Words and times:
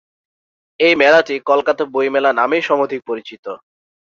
এই 0.79 0.93
মেলাটি 0.95 1.35
কলকাতা 1.45 1.83
বইমেলা 1.93 2.31
নামেই 2.33 2.61
সমধিক 2.61 3.01
পরিচিত। 3.07 3.45